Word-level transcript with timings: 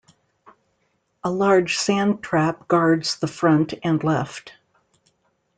A 1.23 1.29
large 1.29 1.77
sand 1.77 2.23
trap 2.23 2.67
guards 2.67 3.19
the 3.19 3.27
front 3.27 3.75
and 3.83 4.03
left. 4.03 4.53